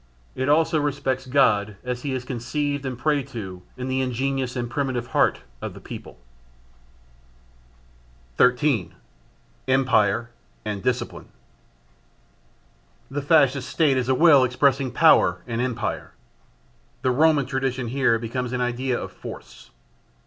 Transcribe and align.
It 0.33 0.49
also 0.49 0.79
respects 0.79 1.27
God 1.27 1.75
as 1.83 2.01
he 2.01 2.11
is 2.15 2.25
conceived 2.25 2.87
and 2.87 2.97
prayed 2.97 3.27
to 3.27 3.61
in 3.77 3.87
the 3.87 4.01
ingenuous 4.01 4.55
and 4.55 4.67
primitive 4.67 5.05
heart 5.09 5.41
of 5.61 5.75
the 5.75 5.79
people. 5.79 6.17
13. 8.37 8.95
Empire 9.67 10.31
and 10.65 10.81
Discipline. 10.81 11.27
The 13.11 13.21
Fascist 13.21 13.69
State 13.69 13.95
is 13.95 14.09
a 14.09 14.15
will 14.15 14.43
expressing 14.43 14.89
power 14.89 15.43
and 15.45 15.61
empire. 15.61 16.13
The 17.03 17.11
Roman 17.11 17.45
tradition 17.45 17.89
here 17.89 18.17
becomes 18.17 18.53
an 18.53 18.61
idea 18.61 18.99
of 18.99 19.11
force. 19.11 19.69